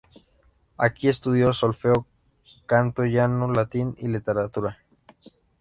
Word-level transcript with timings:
Aquí 0.77 1.09
estudió 1.09 1.53
solfeo, 1.53 2.07
canto 2.65 3.03
llano, 3.03 3.51
latín 3.53 3.93
y 3.99 4.07
literatura. 4.07 4.79